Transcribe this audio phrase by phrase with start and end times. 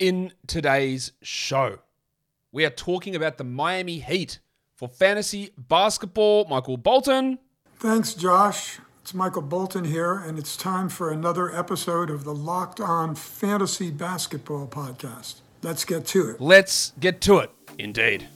[0.00, 1.80] In today's show,
[2.52, 4.38] we are talking about the Miami Heat
[4.74, 6.46] for fantasy basketball.
[6.48, 7.38] Michael Bolton.
[7.76, 8.78] Thanks, Josh.
[9.02, 13.90] It's Michael Bolton here, and it's time for another episode of the Locked On Fantasy
[13.90, 15.40] Basketball Podcast.
[15.62, 16.40] Let's get to it.
[16.40, 17.50] Let's get to it.
[17.78, 18.26] Indeed.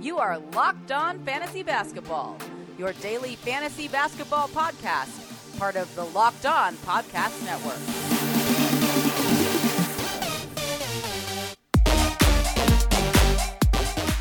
[0.00, 2.38] You are Locked On Fantasy Basketball,
[2.78, 8.19] your daily fantasy basketball podcast, part of the Locked On Podcast Network.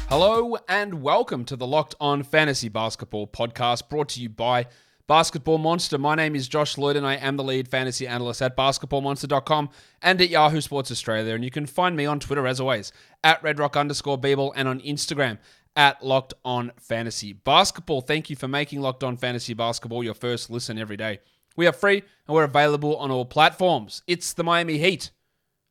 [0.10, 4.66] Hello and welcome to the Locked On Fantasy Basketball podcast brought to you by
[5.06, 6.00] Basketball Monster.
[6.00, 9.70] My name is Josh Lloyd and I am the lead fantasy analyst at basketballmonster.com
[10.02, 11.36] and at Yahoo Sports Australia.
[11.36, 12.92] And you can find me on Twitter as always
[13.24, 15.38] at redrock underscore Beeble and on Instagram
[15.76, 18.02] at Locked On Fantasy Basketball.
[18.02, 21.20] Thank you for making Locked On Fantasy Basketball your first listen every day.
[21.56, 21.98] We are free
[22.28, 24.02] and we're available on all platforms.
[24.08, 25.12] It's the Miami Heat.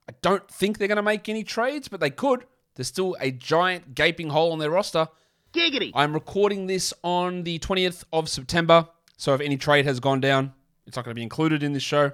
[0.08, 2.44] I don't think they're going to make any trades, but they could.
[2.78, 5.08] There's still a giant gaping hole on their roster.
[5.52, 5.90] Giggity.
[5.96, 10.52] I'm recording this on the 20th of September, so if any trade has gone down,
[10.86, 12.12] it's not going to be included in this show.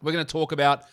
[0.00, 0.84] We're going to talk about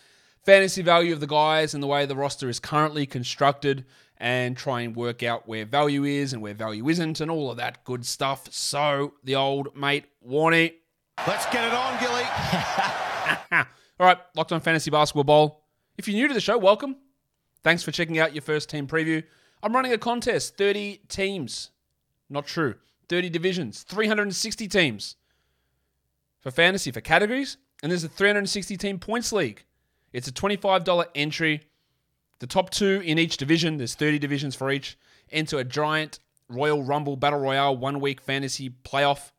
[0.44, 3.86] fantasy value of the guys and the way the roster is currently constructed
[4.18, 7.56] and try and work out where value is and where value isn't and all of
[7.56, 8.52] that good stuff.
[8.52, 10.74] So, the old mate Warney.
[11.26, 12.24] Let's get it on, Gilly.
[13.98, 15.64] all right, Locked on Fantasy Basketball Bowl.
[15.98, 16.98] If you're new to the show, welcome.
[17.64, 19.24] Thanks for checking out your first team preview.
[19.62, 21.72] I'm running a contest 30 teams.
[22.30, 22.76] Not true.
[23.10, 25.16] 30 divisions, 360 teams
[26.40, 27.58] for fantasy, for categories.
[27.82, 29.64] And there's a 360 team points league.
[30.12, 31.62] It's a $25 entry.
[32.40, 34.98] The top two in each division, there's 30 divisions for each,
[35.32, 39.32] enter a giant Royal Rumble Battle Royale one week fantasy playoff.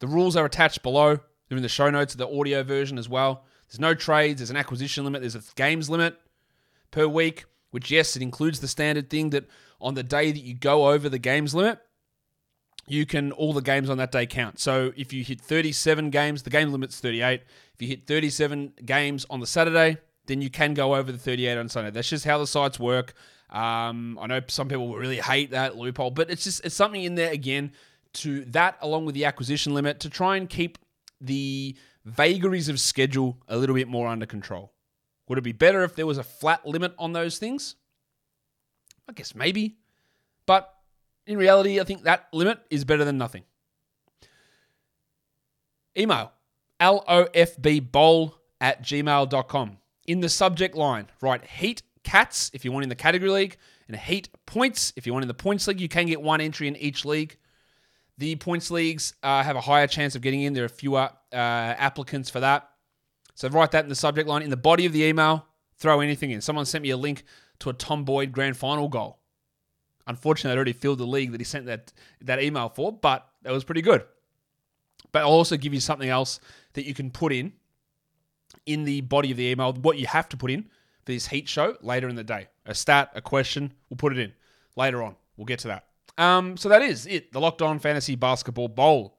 [0.00, 1.20] The rules are attached below.
[1.48, 3.44] They're in the show notes of the audio version as well.
[3.68, 6.18] There's no trades, there's an acquisition limit, there's a games limit
[6.90, 9.46] per week, which, yes, it includes the standard thing that
[9.80, 11.78] on the day that you go over the games limit,
[12.86, 14.58] you can, all the games on that day count.
[14.58, 17.42] So if you hit 37 games, the game limit's 38.
[17.74, 21.58] If you hit 37 games on the Saturday, then you can go over the 38
[21.58, 21.90] on Sunday.
[21.90, 23.14] That's just how the sites work.
[23.50, 27.14] Um, I know some people really hate that loophole, but it's just it's something in
[27.14, 27.72] there again
[28.14, 30.78] to that along with the acquisition limit to try and keep
[31.20, 34.72] the vagaries of schedule a little bit more under control.
[35.28, 37.76] Would it be better if there was a flat limit on those things?
[39.08, 39.76] I guess maybe.
[40.46, 40.72] But
[41.26, 43.44] in reality, I think that limit is better than nothing.
[45.96, 46.32] Email
[46.80, 49.78] lofbbowl at gmail.com.
[50.06, 53.56] In the subject line, write Heat Cats if you want in the category league,
[53.86, 55.80] and Heat Points if you want in the points league.
[55.80, 57.36] You can get one entry in each league.
[58.16, 60.52] The points leagues uh, have a higher chance of getting in.
[60.52, 62.68] There are fewer uh, applicants for that.
[63.38, 64.42] So write that in the subject line.
[64.42, 66.40] In the body of the email, throw anything in.
[66.40, 67.22] Someone sent me a link
[67.60, 69.20] to a Tom Boyd grand final goal.
[70.08, 73.52] Unfortunately, I'd already filled the league that he sent that, that email for, but that
[73.52, 74.02] was pretty good.
[75.12, 76.40] But I'll also give you something else
[76.72, 77.52] that you can put in
[78.66, 80.64] in the body of the email, what you have to put in
[81.04, 82.48] for this heat show later in the day.
[82.66, 84.32] A stat, a question, we'll put it in
[84.74, 85.14] later on.
[85.36, 85.84] We'll get to that.
[86.20, 87.32] Um, so that is it.
[87.32, 89.16] The Locked On Fantasy Basketball Bowl.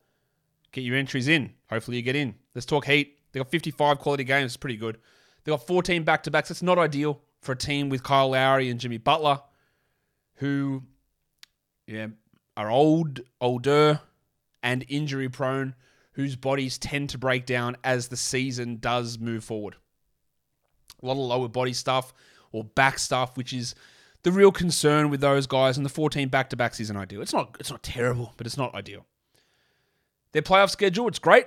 [0.74, 1.53] Get your entries in.
[1.69, 2.36] Hopefully you get in.
[2.53, 3.19] Let's talk heat.
[3.32, 4.52] They got 55 quality games.
[4.52, 4.98] It's pretty good.
[5.44, 6.50] They got 14 back to backs.
[6.50, 9.42] That's not ideal for a team with Kyle Lowry and Jimmy Butler,
[10.36, 10.84] who
[11.88, 12.08] yeah,
[12.58, 14.02] are old, older,
[14.62, 15.76] and injury prone,
[16.14, 19.76] whose bodies tend to break down as the season does move forward.
[21.02, 22.14] A lot of lower body stuff
[22.52, 23.76] or back stuff, which is
[24.24, 25.78] the real concern with those guys.
[25.78, 27.22] And the 14 back to backs isn't ideal.
[27.22, 27.56] It's not.
[27.60, 29.06] It's not terrible, but it's not ideal.
[30.34, 31.46] Their playoff schedule, it's great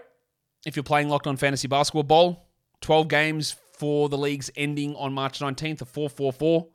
[0.64, 2.46] if you're playing Locked On Fantasy Basketball Bowl,
[2.80, 6.66] 12 games for the league's ending on March 19th, a 4 4 4.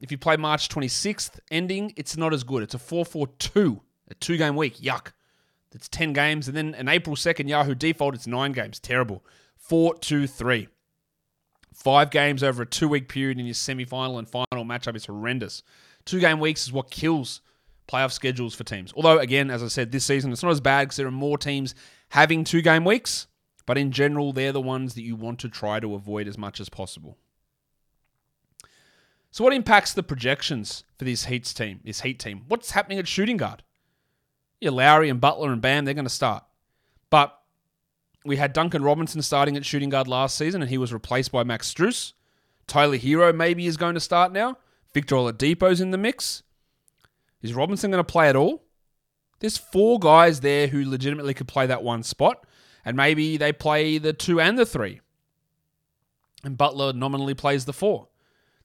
[0.00, 2.62] If you play March 26th ending, it's not as good.
[2.62, 4.78] It's a 4 4 2, a two game week.
[4.78, 5.12] Yuck.
[5.70, 6.48] That's 10 games.
[6.48, 8.78] And then an April 2nd Yahoo default, it's nine games.
[8.78, 9.24] Terrible.
[9.56, 10.68] 4 2 3.
[11.72, 15.06] Five games over a two week period in your semi final and final matchup is
[15.06, 15.62] horrendous.
[16.04, 17.40] Two game weeks is what kills
[17.88, 18.92] playoff schedules for teams.
[18.96, 21.38] Although, again, as I said, this season it's not as bad because there are more
[21.38, 21.74] teams
[22.10, 23.26] having two game weeks,
[23.66, 26.60] but in general, they're the ones that you want to try to avoid as much
[26.60, 27.18] as possible.
[29.30, 31.80] So, what impacts the projections for this Heat's team?
[31.84, 32.42] This Heat team.
[32.48, 33.62] What's happening at shooting guard?
[34.60, 36.44] Yeah, Lowry and Butler and Bam, they're going to start.
[37.08, 37.36] But
[38.24, 41.44] we had Duncan Robinson starting at shooting guard last season, and he was replaced by
[41.44, 42.12] Max Strus.
[42.66, 44.58] Tyler Herro maybe is going to start now.
[44.94, 46.42] Victor Oladipo's in the mix.
[47.42, 48.62] Is Robinson going to play at all?
[49.40, 52.46] There's four guys there who legitimately could play that one spot,
[52.84, 55.00] and maybe they play the two and the three.
[56.44, 58.08] And Butler nominally plays the four.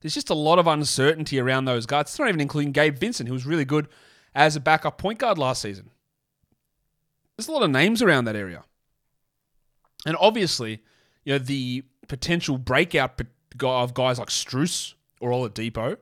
[0.02, 2.12] There's just a lot of uncertainty around those guards.
[2.12, 3.88] It's not even including Gabe Vincent, who was really good
[4.36, 5.90] as a backup point guard last season.
[7.36, 8.64] There's a lot of names around that area.
[10.06, 10.84] And obviously,
[11.24, 13.20] you know, the potential breakout
[13.62, 15.98] of guys like Strus or Oladipo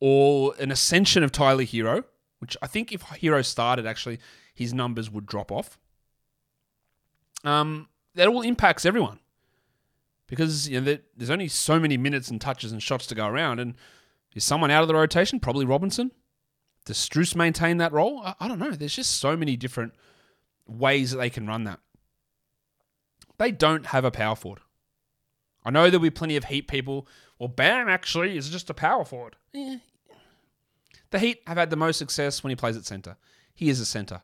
[0.00, 2.04] or an ascension of Tyler Herro,
[2.38, 4.18] which I think if Herro started, actually,
[4.54, 5.78] his numbers would drop off.
[7.44, 9.18] Um, that all impacts everyone
[10.26, 13.60] because you know there's only so many minutes and touches and shots to go around,
[13.60, 13.74] and
[14.34, 15.40] is someone out of the rotation?
[15.40, 16.12] Probably Robinson.
[16.86, 18.22] Does Strus maintain that role?
[18.24, 18.70] I, I don't know.
[18.70, 19.92] There's just so many different
[20.66, 21.80] ways that they can run that.
[23.38, 24.60] They don't have a power forward.
[25.64, 27.06] I know there'll be plenty of Heat people.
[27.38, 29.36] Well, Bam actually is just a power forward.
[29.52, 29.76] Yeah.
[31.10, 33.16] The Heat have had the most success when he plays at center.
[33.54, 34.22] He is a center.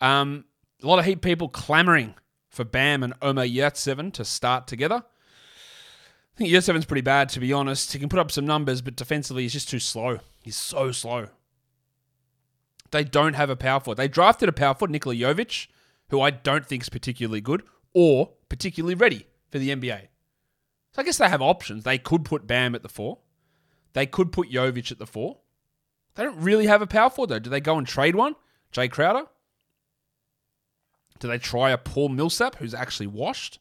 [0.00, 0.44] Um,
[0.82, 2.14] a lot of Heat people clamoring
[2.48, 5.02] for Bam and Omer Yurtseven to start together.
[5.04, 7.92] I think Yurtseven's pretty bad, to be honest.
[7.92, 10.20] He can put up some numbers, but defensively, he's just too slow.
[10.42, 11.28] He's so slow.
[12.90, 13.96] They don't have a power forward.
[13.96, 15.66] They drafted a power forward, Nikola Jovic,
[16.10, 17.62] who I don't think is particularly good
[17.94, 20.08] or particularly ready for the NBA.
[20.92, 21.84] So I guess they have options.
[21.84, 23.18] They could put Bam at the four.
[23.94, 25.38] They could put Jovic at the four.
[26.14, 27.38] They don't really have a power forward, though.
[27.38, 28.34] Do they go and trade one?
[28.72, 29.26] Jae Crowder?
[31.18, 33.60] Do they try a Paul Millsap, who's actually washed?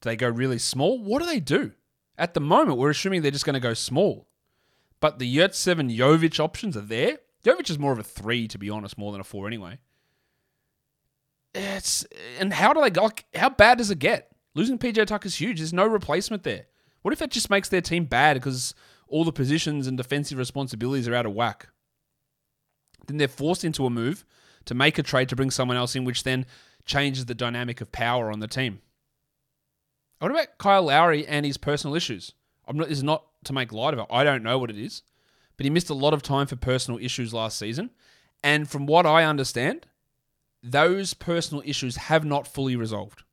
[0.00, 0.98] Do they go really small?
[1.02, 1.72] What do they do?
[2.18, 4.26] At the moment, we're assuming they're just going to go small.
[5.00, 7.18] But the Yurtseven Jovic options are there.
[7.44, 9.78] Jovic is more of a three, to be honest, more than a four anyway.
[11.54, 12.06] It's
[12.38, 13.10] and how do they go?
[13.34, 14.30] How bad does it get?
[14.54, 15.58] Losing PJ Tucker is huge.
[15.58, 16.66] There's no replacement there.
[17.02, 18.74] What if that just makes their team bad because
[19.12, 21.68] all the positions and defensive responsibilities are out of whack?
[23.06, 24.24] Then they're forced into a move
[24.64, 26.46] to make a trade to bring someone else in, which then
[26.84, 28.80] changes the dynamic of power on the team.
[30.18, 32.32] What about Kyle Lowry and his personal issues?
[32.66, 34.06] I'm not, this is not to make light of it.
[34.10, 35.02] I don't know what it is,
[35.56, 37.90] but he missed a lot of time for personal issues last season.
[38.42, 39.86] And from what I understand,
[40.62, 43.24] those personal issues have not fully resolved.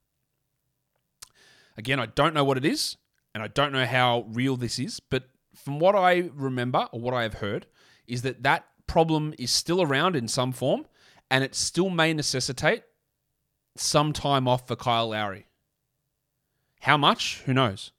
[1.77, 2.97] Again, I don't know what it is,
[3.33, 5.29] and I don't know how real this is, but
[5.63, 7.67] from what I remember or what I have heard,
[8.07, 10.85] is that that problem is still around in some form,
[11.29, 12.83] and it still may necessitate
[13.75, 15.45] some time off for Kyle Lowry.
[16.81, 17.41] How much?
[17.45, 17.91] Who knows?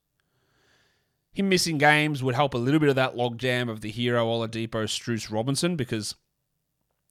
[1.33, 4.85] Him missing games would help a little bit of that logjam of the Herro Oladipo
[4.85, 6.17] Strus Robinson because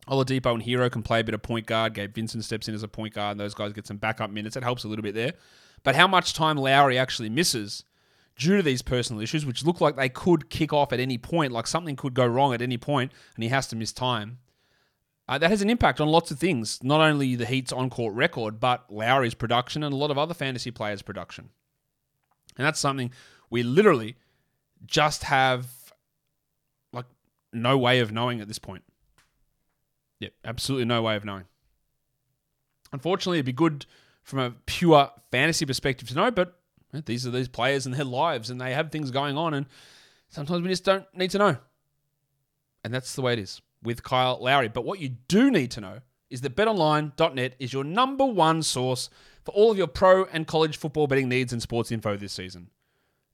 [0.08, 1.94] Oladipo and Herro can play a bit of point guard.
[1.94, 4.58] Gabe Vincent steps in as a point guard, and those guys get some backup minutes.
[4.58, 5.34] It helps a little bit there.
[5.84, 7.86] But how much time Lowry actually misses
[8.40, 11.52] due to these personal issues, which look like they could kick off at any point,
[11.52, 14.40] like something could go wrong at any point, and he has to miss time.
[15.28, 18.16] Uh, that has an impact on lots of things, not only the Heat's on court
[18.16, 21.50] record, but Lowry's production and a lot of other fantasy players' production.
[22.58, 23.12] And that's something
[23.50, 24.16] we literally
[24.86, 25.68] just have
[26.94, 27.06] like
[27.54, 28.84] no way of knowing at this point.
[30.22, 31.44] Yep, absolutely no way of knowing.
[32.92, 33.86] Unfortunately, it'd be good
[34.24, 36.59] from a pure fantasy perspective to know, but
[36.92, 39.66] these are these players and their lives, and they have things going on, and
[40.30, 41.58] sometimes we just don't need to know.
[42.84, 44.68] And that's the way it is with Kyle Lowry.
[44.68, 46.00] But what you do need to know
[46.30, 49.10] is that betonline.net is your number one source
[49.44, 52.70] for all of your pro and college football betting needs and sports info this season.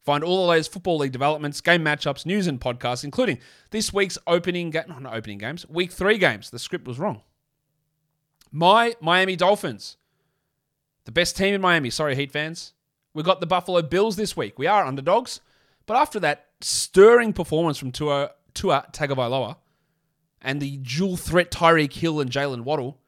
[0.04, 3.40] Find all the latest football league developments, game matchups, news, and podcasts, including
[3.72, 4.84] this week's opening game.
[4.88, 5.68] No, not opening games.
[5.68, 6.52] Week three games.
[6.52, 7.24] The script was wrong.
[8.52, 9.98] My Miami Dolphins,
[11.06, 11.90] the best team in Miami.
[11.90, 12.75] Sorry, Heat fans.
[13.16, 14.60] We got the Buffalo Bills this week.
[14.60, 15.40] We are underdogs,
[15.86, 19.56] but after that stirring performance from Tua, Tua Tagovailoa
[20.42, 23.00] and the dual threat Tyreek Hill and Jaylen Waddle,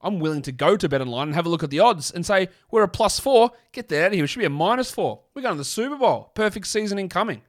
[0.00, 2.48] I'm willing to go to BetOnline and have a look at the odds and say,
[2.72, 3.52] we're a plus four.
[3.70, 4.24] Get that out of here.
[4.24, 5.20] It should be a minus four.
[5.32, 6.32] We're going to the Super Bowl.
[6.34, 7.42] Perfect season incoming.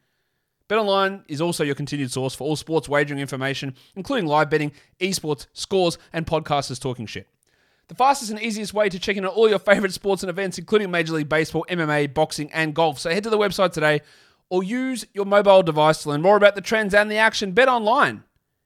[0.69, 5.47] BetOnline is also your continued source for all sports wagering information, including live betting, esports,
[5.53, 7.27] scores, and podcasters talking shit.
[7.93, 10.57] The fastest and easiest way to check in on all your favorite sports and events,
[10.57, 12.97] including Major League Baseball, MMA, boxing, and golf.
[12.97, 14.01] So head to the website today
[14.49, 17.51] or use your mobile device to learn more about the trends and the action.
[17.51, 18.23] Bet online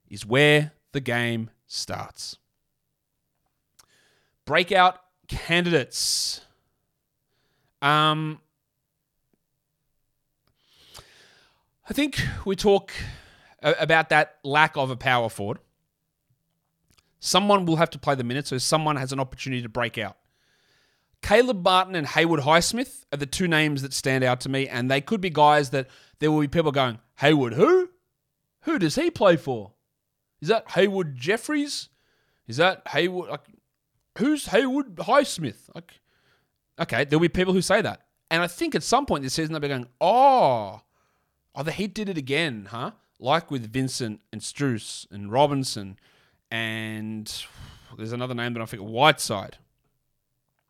[0.09, 2.37] is where the game starts
[4.45, 6.39] breakout candidates.
[7.81, 8.39] Um,
[11.89, 12.93] I think we talk
[13.61, 15.59] about that lack of a power forward.
[17.27, 20.15] Someone will have to play the minutes, so someone has an opportunity to break out.
[21.21, 24.89] Caleb Martin and Haywood Highsmith are the two names that stand out to me, and
[24.89, 27.89] they could be guys that there will be people going, Haywood, who?
[28.61, 29.73] Who does he play for?
[30.39, 31.89] Is that Haywood Jeffires?
[32.47, 33.29] Is that Haywood?
[33.29, 33.43] Like,
[34.19, 35.69] who's Haywood Highsmith?
[35.75, 35.99] Like,
[36.79, 38.03] okay, there'll be people who say that.
[38.31, 40.79] And I think at some point this season they'll be going, oh,
[41.55, 42.91] oh, the Heat did it again, huh?
[43.19, 45.99] Like with Vincent and Strus and Robinson
[46.51, 47.45] and
[47.97, 49.57] there's another name that I forget, Whiteside.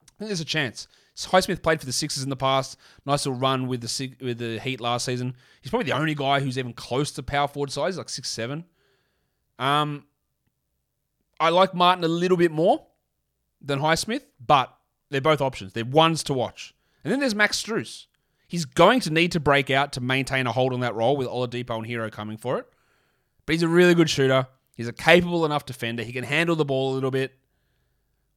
[0.01, 0.87] I think there's a chance.
[1.15, 2.77] Highsmith played for the Sixers in the past.
[3.05, 5.35] Nice little run with the with the Heat last season.
[5.61, 8.65] He's probably the only guy who's even close to power forward size, like six seven.
[9.57, 10.05] Um,
[11.39, 12.85] I like Martin a little bit more
[13.61, 14.75] than Highsmith, but
[15.09, 15.73] they're both options.
[15.73, 16.75] They're ones to watch.
[17.03, 18.05] And then there's Max Strus.
[18.47, 21.27] He's going to need to break out to maintain a hold on that role with
[21.27, 22.67] Oladipo and Herro coming for it.
[23.45, 24.47] But he's a really good shooter.
[24.77, 26.03] He's a capable enough defender.
[26.03, 27.35] He can handle the ball a little bit.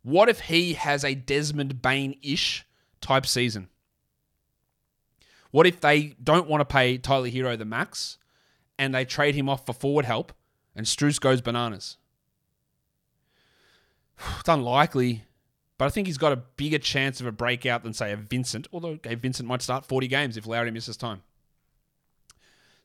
[0.02, 2.64] What if he has a Desmond Bane ish
[3.02, 3.68] type season?
[5.50, 8.16] What if they don't want to pay Tyler Herro the max
[8.78, 10.32] and they trade him off for forward help
[10.74, 11.98] and Strus goes bananas?
[14.38, 15.24] It's unlikely,
[15.76, 18.66] but I think he's got a bigger chance of a breakout than, say, a Vincent,
[18.72, 21.22] although okay, Vincent might start 40 games if Lowry misses time.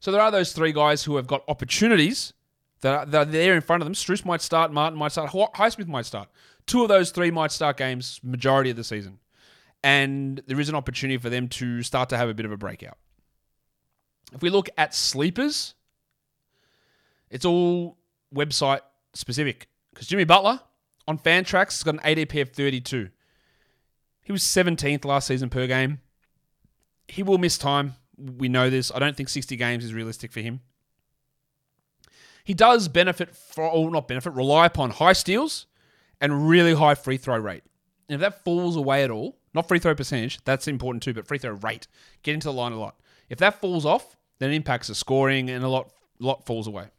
[0.01, 2.33] So there are those three guys who have got opportunities
[2.81, 3.93] that are, that are there in front of them.
[3.93, 6.29] Strus might start, Martin might start, Highsmith might start.
[6.65, 9.19] Two of those three might start games majority of the season.
[9.83, 12.57] And there is an opportunity for them to start to have a bit of a
[12.57, 12.97] breakout.
[14.33, 15.75] If we look at sleepers,
[17.29, 17.97] it's all
[18.33, 18.81] website
[19.13, 19.67] specific.
[19.93, 20.59] Because Jimmy Butler
[21.07, 23.09] on Fantrax has got an ADP of 32.
[24.23, 25.99] He was 17th last season per game.
[27.07, 27.95] He will miss time.
[28.17, 28.91] We know this.
[28.93, 30.61] I don't think 60 games is realistic for him.
[32.45, 35.65] He does benefit, for, or oh, not benefit, rely upon high steals
[36.21, 37.63] and really high free throw rate.
[38.07, 41.27] And if that falls away at all, not free throw percentage, that's important too, but
[41.27, 41.87] free throw rate,
[42.21, 42.95] get into the line a lot.
[43.29, 46.89] If that falls off, then it impacts the scoring and a lot, lot falls away.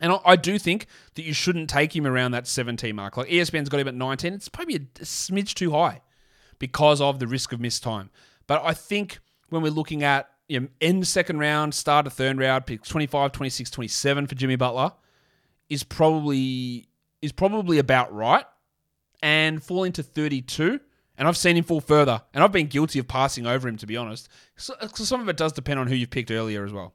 [0.00, 3.16] And I, do think that you shouldn't take him around that 17 mark.
[3.16, 4.32] Like ESPN's got him at 19.
[4.32, 6.02] It's probably a smidge too high
[6.58, 8.10] because of the risk of missed time.
[8.46, 9.18] But I think
[9.50, 13.32] when we're looking at you know, end second round, start of third round, pick 25,
[13.32, 14.92] 26, 27 for Jimmy Butler
[15.68, 16.88] is probably
[17.22, 18.44] is probably about right
[19.22, 20.80] and falling to 32.
[21.16, 22.20] And I've seen him fall further.
[22.34, 24.28] And I've been guilty of passing over him, to be honest.
[24.56, 26.92] So, so some of it does depend on who you've picked earlier as well.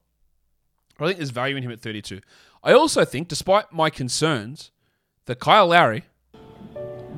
[1.00, 2.20] I think there's value in him at 32.
[2.62, 4.72] I also think, despite my concerns,
[5.26, 6.04] that Kyle Lowry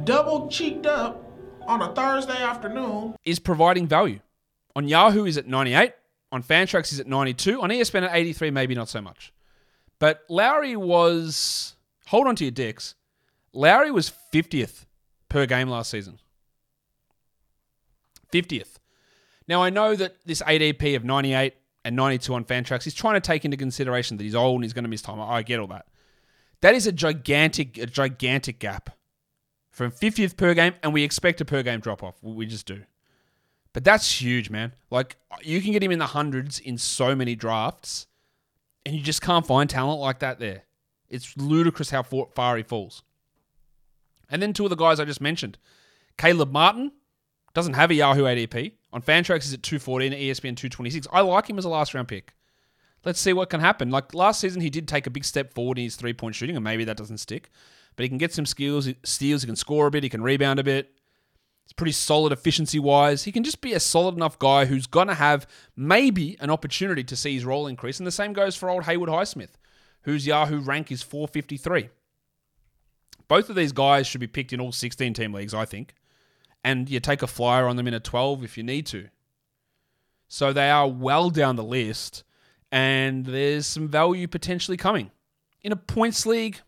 [0.04, 1.24] double cheeked up
[1.68, 4.20] on a Thursday afternoon is providing value.
[4.76, 5.94] On Yahoo is at 98.
[6.32, 7.62] On Fantrax he's at 92.
[7.62, 9.34] On ESPN at 83, maybe not so much.
[10.00, 11.76] But Lowry was
[12.08, 12.96] hold on to your dicks.
[13.54, 14.86] Lowry was 50th
[15.30, 16.20] per game last season.
[18.32, 18.80] 50th.
[19.48, 23.22] Now, I know that this ADP of 98 and 92 on Fantrax is trying to
[23.22, 25.20] take into consideration that he's old and he's going to miss time.
[25.20, 25.88] I get all that.
[26.62, 28.92] That is a gigantic, a gigantic gap
[29.72, 32.16] from 50th per game, and we expect a per game drop off.
[32.22, 32.84] We just do.
[33.74, 34.74] But that's huge, man.
[34.90, 38.08] Like, you can get him in the hundreds in so many drafts,
[38.86, 40.64] and you just can't find talent like that there.
[41.10, 43.04] It's ludicrous how far he falls.
[44.30, 45.58] And then two of the guys I just mentioned.
[46.18, 46.92] Caleb Martin
[47.54, 48.74] doesn't have a Yahoo ADP.
[48.94, 51.08] On Fantrax is at 214, ESPN 226.
[51.12, 52.34] I like him as a last round pick.
[53.04, 53.90] Let's see what can happen.
[53.90, 56.56] Like last season, he did take a big step forward in his three point shooting,
[56.56, 57.50] and maybe that doesn't stick.
[57.96, 60.60] But he can get some skills, steals, he can score a bit, he can rebound
[60.60, 60.94] a bit.
[61.66, 63.24] It's pretty solid efficiency wise.
[63.24, 67.04] He can just be a solid enough guy who's going to have maybe an opportunity
[67.04, 68.00] to see his role increase.
[68.00, 69.52] And the same goes for old Haywood Highsmith,
[70.02, 71.90] whose Yahoo rank is 453.
[73.28, 75.94] Both of these guys should be picked in all 16 team leagues, I think.
[76.64, 79.08] And you take a flyer on them in a 12 if you need to.
[80.28, 82.24] So they are well down the list,
[82.72, 85.12] and there's some value potentially coming.
[85.62, 86.60] In a points league,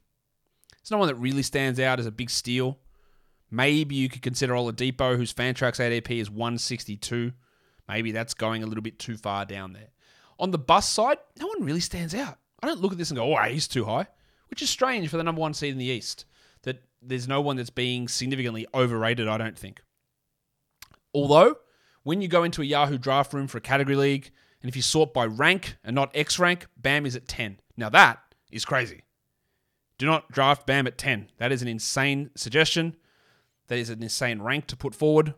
[0.71, 2.77] there's no one that really stands out as a big steal.
[3.53, 7.33] Maybe you could consider Oladipo, whose Fantrax ADP is 162.
[7.87, 9.89] Maybe that's going a little bit too far down there.
[10.39, 12.39] On the bus side, no one really stands out.
[12.63, 14.07] I don't look at this and go, oh, he's too high,
[14.49, 16.25] which is strange for the number one seed in the East
[16.63, 19.83] that there's no one that's being significantly overrated, I don't think.
[21.13, 21.57] Although,
[22.01, 24.31] when you go into a Yahoo draft room for a category league,
[24.63, 27.59] and if you sort by rank and not X rank, Bam is at 10.
[27.77, 28.19] Now that
[28.51, 29.03] is crazy.
[29.99, 31.29] Do not draft Bam at 10.
[31.37, 32.95] That is an insane suggestion.
[33.67, 35.33] That is an insane rank to put forward.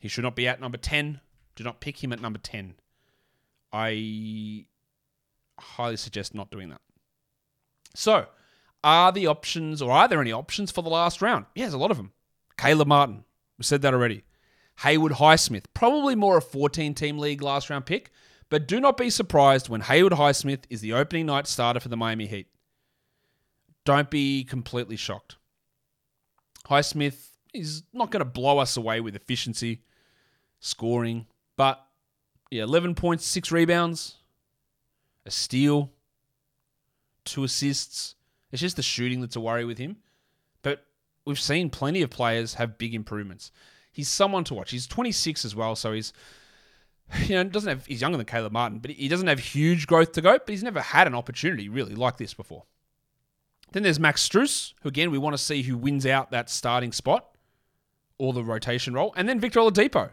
[0.00, 1.20] He should not be at number 10.
[1.54, 2.74] Do not pick him at number 10.
[3.72, 4.66] I
[5.58, 6.80] highly suggest not doing that.
[7.94, 8.26] So,
[8.82, 11.46] are the options, or are there any options for the last round?
[11.54, 12.12] Yeah, there's a lot of them.
[12.56, 13.24] Caleb Martin,
[13.58, 14.24] we said that already.
[14.80, 18.10] Haywood Highsmith, probably more a 14 team league last round pick,
[18.48, 21.96] but do not be surprised when Haywood Highsmith is the opening night starter for the
[21.96, 22.48] Miami Heat.
[23.84, 25.36] Don't be completely shocked.
[26.70, 29.82] Highsmith is not going to blow us away with efficiency.
[30.60, 31.26] scoring.
[31.56, 31.84] But
[32.50, 34.16] yeah, 11 points, six rebounds,
[35.26, 35.90] a steal,
[37.24, 38.14] two assists.
[38.52, 39.96] It's just the shooting that's a worry with him.
[40.62, 40.84] But
[41.24, 43.52] we've seen plenty of players have big improvements.
[43.92, 44.70] He's someone to watch.
[44.70, 46.12] He's 26 as well, so he's
[47.26, 50.12] you know doesn't have he's younger than Caleb Martin, but he doesn't have huge growth
[50.12, 50.38] to go.
[50.38, 52.64] But he's never had an opportunity really like this before.
[53.72, 56.92] Then there's Max Strus, who again we want to see who wins out that starting
[56.92, 57.26] spot
[58.18, 60.12] or the rotation role, and then Victor Oladipo,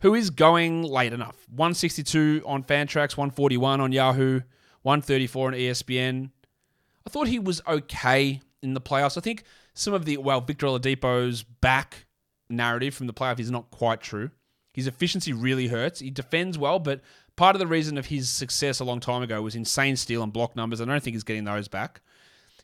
[0.00, 1.36] who is going late enough.
[1.50, 4.40] 162 on Fantrax, 141 on Yahoo,
[4.82, 6.30] 134 on ESPN.
[7.06, 9.16] I thought he was okay in the playoffs.
[9.16, 12.06] I think some of the well Victor Oladipo's back
[12.48, 14.30] narrative from the playoff is not quite true.
[14.72, 16.00] His efficiency really hurts.
[16.00, 17.00] He defends well, but
[17.36, 20.32] part of the reason of his success a long time ago was insane steal and
[20.32, 20.80] block numbers.
[20.80, 22.00] I don't think he's getting those back.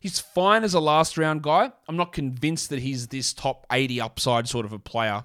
[0.00, 1.72] He's fine as a last round guy.
[1.88, 5.24] I'm not convinced that he's this top 80 upside sort of a player.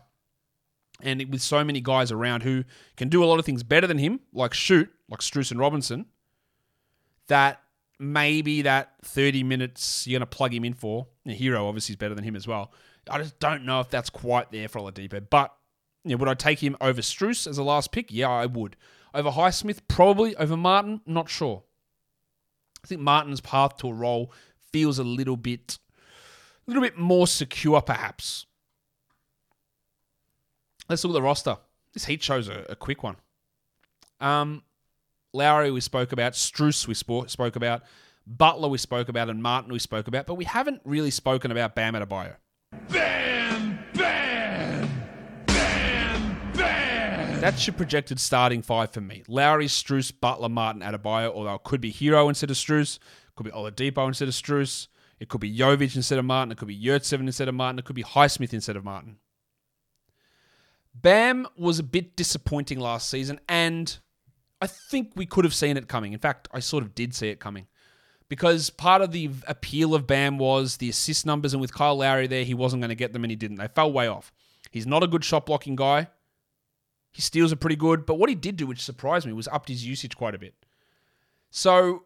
[1.02, 2.64] And with so many guys around who
[2.96, 6.06] can do a lot of things better than him, like shoot, like Strus and Robinson,
[7.28, 7.62] that
[8.00, 11.08] maybe that 30 minutes you're going to plug him in for.
[11.26, 12.72] The Herro obviously is better than him as well.
[13.10, 15.26] I just don't know if that's quite there for Oladipo.
[15.30, 15.54] But
[16.04, 18.12] you know, would I take him over Strus as a last pick?
[18.12, 18.76] Yeah, I would.
[19.14, 20.36] Over Highsmith, probably.
[20.36, 21.64] Over Martin, not sure.
[22.84, 24.34] I think Martin's path to a role
[24.72, 25.80] feels a little bit,
[26.68, 28.46] a little bit more secure, perhaps.
[30.90, 31.58] Let's look at the roster.
[31.94, 33.16] This heat show's a, a quick one.
[34.20, 34.64] Um,
[35.34, 37.84] Lowry we spoke about, Strus we spoke about,
[38.28, 41.76] Butler we spoke about, and Martin we spoke about, but we haven't really spoken about
[41.76, 42.36] Bam Adebayo.
[42.90, 44.90] Bam, bam,
[45.46, 47.40] bam, bam.
[47.40, 49.24] That's your projected starting five for me.
[49.28, 53.00] Lowry, Strus, Butler, Martin, Adebayo, although it could be Herro instead of Strus,
[53.36, 54.88] could be Oladipo instead of Strus,
[55.20, 57.86] it could be Jovic instead of Martin, it could be Yurtseven instead of Martin, it
[57.86, 59.18] could be Highsmith instead of Martin.
[60.94, 63.98] Bam was a bit disappointing last season, and
[64.60, 66.14] I think we could have seen it coming.
[66.14, 67.68] In fact, I sort of did see it coming.
[68.30, 72.28] Because part of the appeal of Bam was the assist numbers, and with Kyle Lowry
[72.28, 73.58] there, he wasn't going to get them, and he didn't.
[73.58, 74.32] They fell way off.
[74.72, 76.08] He's not a good shot blocking guy.
[77.12, 79.68] His steals are pretty good, but what he did do, which surprised me, was upped
[79.68, 80.54] his usage quite a bit.
[81.50, 82.04] So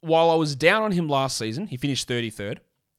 [0.00, 2.58] while I was down on him last season, he finished 33rd.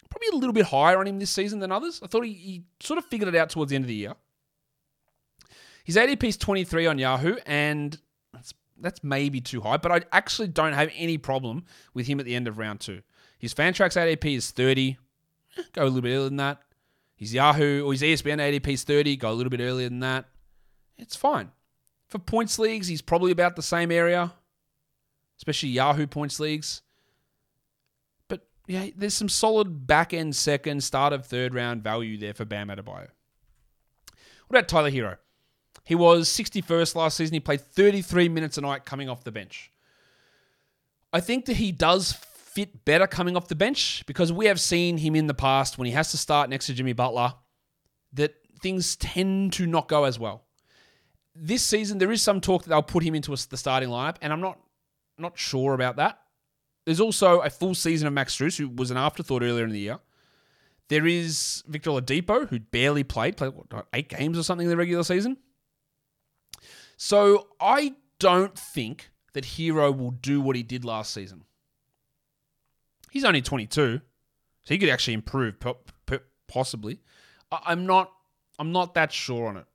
[0.10, 2.02] Probably a little bit higher on him this season than others.
[2.04, 4.14] I thought he, he sort of figured it out towards the end of the year.
[5.84, 7.98] His ADP is 23 on Yahoo, and
[8.34, 12.26] that's, that's maybe too high, but I actually don't have any problem with him at
[12.26, 13.02] the end of round two.
[13.40, 14.98] His Fantrax ADP is 30.
[15.58, 16.62] Eh, go a little bit earlier than that.
[17.16, 19.16] His Yahoo or his ESPN ADP is 30.
[19.16, 20.26] Go a little bit earlier than that.
[20.98, 21.52] It's fine.
[22.08, 24.34] For points leagues, he's probably about the same area,
[25.38, 26.82] especially Yahoo points leagues.
[28.72, 32.70] Yeah, there's some solid back end second, start of third round value there for Bam
[32.70, 33.10] Adebayo.
[34.48, 35.18] What about Tyler Herro?
[35.84, 37.34] He was 61st last season.
[37.34, 39.74] He played 33 minutes a night coming off the bench.
[41.12, 45.00] I think that he does fit better coming off the bench because we have seen
[45.00, 47.34] him in the past when he has to start next to Jimmy Butler
[48.14, 50.46] that things tend to not go as well.
[51.36, 54.32] This season, there is some talk that they'll put him into the starting lineup, and
[54.32, 54.60] I'm not
[55.18, 56.21] not sure about that.
[56.86, 59.80] There's also a full season of Max Strus, who was an afterthought earlier in the
[59.80, 60.00] year.
[60.90, 64.78] There is Victor Oladipo, who barely played, played what, eight games or something in the
[64.78, 65.38] regular season.
[66.98, 71.46] So I don't think that Herro will do what he did last season.
[73.10, 74.02] He's only 22,
[74.64, 75.56] so he could actually improve,
[76.48, 77.00] possibly.
[77.52, 78.12] I'm not.
[78.60, 79.66] I'm not that sure on it.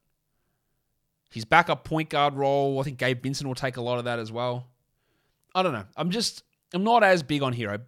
[1.30, 4.18] His backup point guard role, I think Gabe Vincent will take a lot of that
[4.18, 4.68] as well.
[5.54, 5.86] I don't know.
[5.96, 6.44] I'm just.
[6.74, 7.80] I'm not as big on Herro.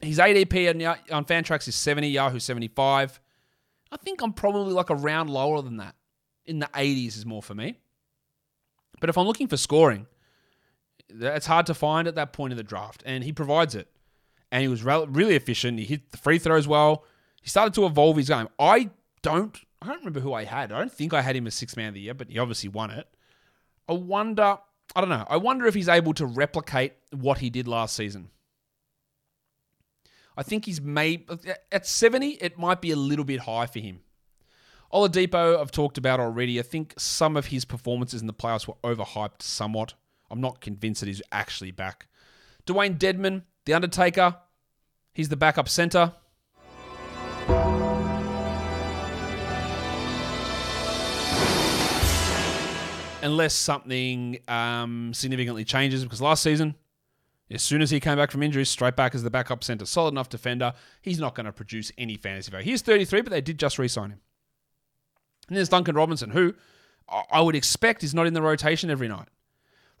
[0.00, 3.20] His ADP on, on Fantrax is 70, Yahoo 75.
[3.92, 5.94] I think I'm probably like a round lower than that.
[6.46, 7.76] In the 80s is more for me.
[9.00, 10.06] But if I'm looking for scoring,
[11.08, 13.88] it's hard to find at that point in the draft, and he provides it.
[14.50, 15.78] And he was re- really efficient.
[15.78, 17.04] He hit the free throws well.
[17.40, 18.48] He started to evolve his game.
[18.58, 18.90] I
[19.22, 20.72] don't, I don't remember who I had.
[20.72, 22.68] I don't think I had him as six man of the year, but he obviously
[22.68, 23.06] won it.
[23.88, 24.58] I wonder,
[24.94, 25.24] I don't know.
[25.28, 28.30] I wonder if he's able to replicate what he did last season.
[30.36, 31.28] I think he's made
[31.70, 32.30] at 70.
[32.40, 34.00] It might be a little bit high for him.
[34.92, 36.58] Oladipo, I've talked about already.
[36.58, 39.94] I think some of his performances in the playoffs were overhyped somewhat.
[40.30, 42.06] I'm not convinced that he's actually back.
[42.66, 44.36] Dewayne Dedmon, The Undertaker,
[45.12, 46.14] he's the backup center.
[53.22, 56.74] Unless something um, significantly changes, because last season,
[57.50, 60.12] as soon as he came back from injury, straight back as the backup center, solid
[60.14, 62.64] enough defender, he's not going to produce any fantasy value.
[62.64, 64.20] He's 33, but they did just re sign him.
[65.48, 66.54] And there's Duncan Robinson, who
[67.08, 69.28] I- I would expect is not in the rotation every night.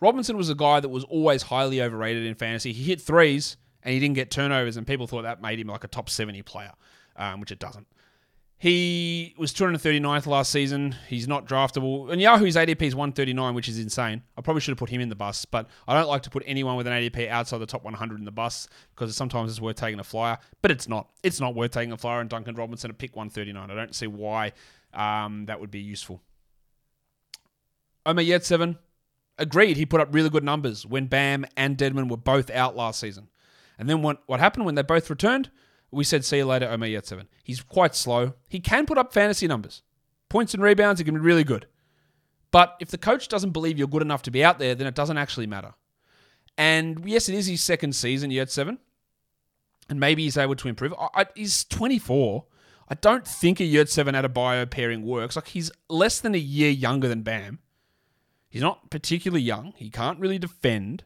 [0.00, 2.72] Robinson was a guy that was always highly overrated in fantasy.
[2.72, 5.84] He hit threes and he didn't get turnovers, and people thought that made him like
[5.84, 6.72] a top 70 player,
[7.16, 7.86] um, which it doesn't.
[8.60, 10.94] He was 239th last season.
[11.08, 12.12] He's not draftable.
[12.12, 14.22] And Yahoo's ADP is 139, which is insane.
[14.36, 16.42] I probably should have put him in the bus, but I don't like to put
[16.44, 19.76] anyone with an ADP outside the top 100 in the bus because sometimes it's worth
[19.76, 21.08] taking a flyer, but it's not.
[21.22, 23.70] It's not worth taking a flyer and Duncan Robinson to pick 139.
[23.70, 24.52] I don't see why
[24.92, 26.20] um, that would be useful.
[28.04, 28.76] Omer Yurtseven,
[29.38, 29.78] agreed.
[29.78, 33.28] He put up really good numbers when Bam and Dedmon were both out last season.
[33.78, 35.50] And then what, what happened when they both returned?
[35.92, 37.26] We said, see you later, Omer Yurtseven.
[37.42, 38.34] He's quite slow.
[38.48, 39.82] He can put up fantasy numbers.
[40.28, 41.66] Points and rebounds, he can be really good.
[42.52, 44.94] But if the coach doesn't believe you're good enough to be out there, then it
[44.94, 45.74] doesn't actually matter.
[46.56, 48.78] And yes, it is his second season, Yurtseven.
[49.88, 50.94] And maybe he's able to improve.
[50.98, 52.44] I, I, he's 24.
[52.88, 55.36] I don't think a Yurtseven Adebayo pairing works.
[55.36, 57.60] Like he's less than a year younger than Bam.
[58.48, 59.72] He's not particularly young.
[59.76, 61.04] He can't really defend.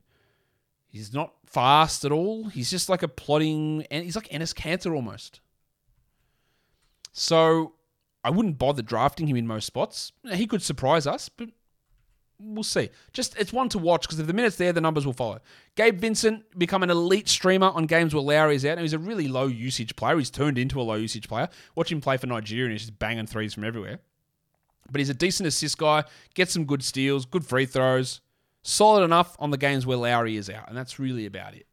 [0.94, 2.44] He's not fast at all.
[2.44, 5.40] He's just like a plodding, and he's like Enes Kanter almost.
[7.10, 7.72] So
[8.22, 10.12] I wouldn't bother drafting him in most spots.
[10.32, 11.48] He could surprise us, but
[12.38, 12.90] we'll see.
[13.12, 15.40] Just it's one to watch because if the minutes there, the numbers will follow.
[15.74, 18.76] Gabe Vincent become an elite streamer on games where Lowry is out.
[18.76, 20.16] Now he's a really low usage player.
[20.16, 21.48] He's turned into a low usage player.
[21.74, 23.98] Watch him play for Nigeria and he's just banging threes from everywhere.
[24.92, 26.04] But he's a decent assist guy,
[26.34, 28.20] gets some good steals, good free throws,
[28.64, 31.66] solid enough on the games where Lowry is out, and that's really about it.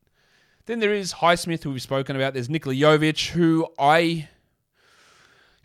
[0.67, 2.35] Then there is Highsmith, who we've spoken about.
[2.35, 4.29] There's Nikola Jovic, who I.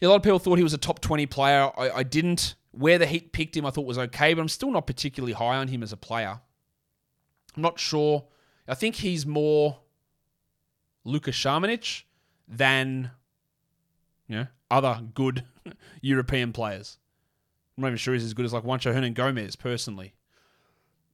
[0.00, 1.70] A lot of people thought he was a top 20 player.
[1.76, 2.54] I, I didn't.
[2.70, 5.56] Where the Heat picked him, I thought was okay, but I'm still not particularly high
[5.56, 6.40] on him as a player.
[7.56, 8.26] I'm not sure.
[8.68, 9.78] I think he's more
[11.04, 12.02] Luka Samanic
[12.46, 13.10] than
[14.28, 15.44] you know, other good
[16.02, 16.98] European players.
[17.76, 20.14] I'm not even sure he's as good as like Juancho Hernangomez personally.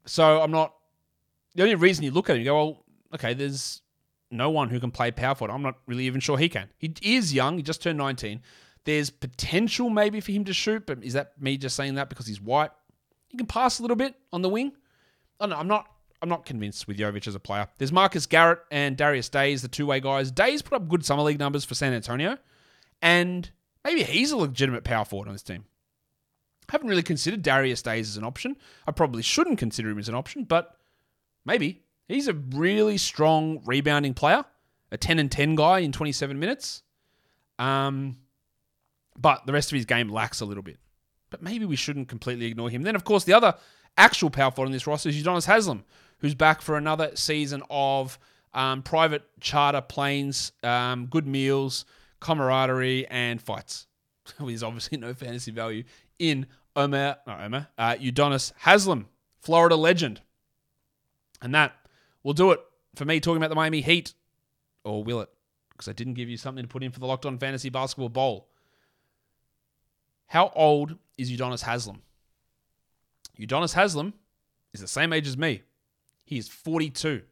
[0.07, 0.75] So I'm not.
[1.55, 2.85] The only reason you look at him, you go, well,
[3.15, 3.83] okay, there's
[4.31, 5.53] no one who can play power forward.
[5.53, 6.69] I'm not really even sure he can.
[6.79, 7.57] He is young.
[7.57, 8.41] He just turned 19.
[8.85, 12.27] There's potential maybe for him to shoot, but is that me just saying that because
[12.27, 12.71] he's white?
[13.29, 14.73] He can pass a little bit on the wing.
[15.38, 15.57] I know.
[15.57, 15.87] I'm not.
[16.21, 17.67] I'm not convinced with Jovic as a player.
[17.79, 20.31] There's Marcus Garrett and Darius Days, the two-way guys.
[20.31, 22.38] Days put up good summer league numbers for San Antonio,
[23.01, 23.51] and
[23.85, 25.65] maybe he's a legitimate power forward on this team.
[26.73, 28.57] Haven't really considered Darius Days as an option.
[28.87, 30.75] I probably shouldn't consider him as an option, but
[31.45, 31.83] maybe.
[32.09, 34.47] He's a really strong rebounding player,
[34.91, 36.83] a 10 and 10 guy in 27 minutes.
[37.59, 38.17] Um,
[39.19, 40.79] but the rest of his game lacks a little bit.
[41.29, 42.85] But maybe we shouldn't completely ignore him.
[42.85, 43.55] Then, of course, the other
[43.99, 45.85] actual power forward in this roster is Udonis Haslem,
[46.21, 48.19] who's back for another season of
[48.55, 51.85] um, private charter planes, um, good meals,
[52.19, 53.89] camaraderie, and fights.
[54.41, 55.85] There's obviously no fantasy value
[56.19, 59.07] in Omer, not Omer, uh, Udonis Haslem,
[59.41, 60.21] Florida legend.
[61.41, 61.73] And that
[62.23, 62.61] will do it
[62.95, 64.15] for me talking about the Miami Heat.
[64.85, 65.29] Or will it?
[65.71, 68.09] Because I didn't give you something to put in for the Locked On Fantasy Basketball
[68.09, 68.49] Bowl.
[70.27, 72.01] How old is Udonis Haslem?
[73.39, 74.15] Udonis Haslem
[74.73, 75.63] is the same age as me.
[76.25, 77.23] He is 42.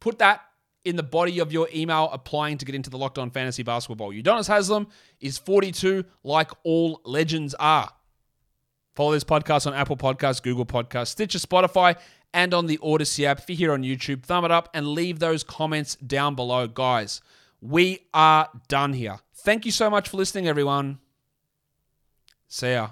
[0.00, 0.42] Put that
[0.84, 3.96] in the body of your email applying to get into the Locked On Fantasy Basketball
[3.96, 4.12] Bowl.
[4.12, 4.88] Udonis Haslem
[5.20, 7.90] is 42, like all legends are.
[8.94, 11.96] Follow this podcast on Apple Podcasts, Google Podcasts, Stitcher, Spotify,
[12.32, 13.40] and on the Audacy app.
[13.40, 16.66] If you're here on YouTube, thumb it up and leave those comments down below.
[16.66, 17.20] Guys,
[17.60, 19.18] we are done here.
[19.34, 20.98] Thank you so much for listening, everyone.
[22.48, 22.90] See ya.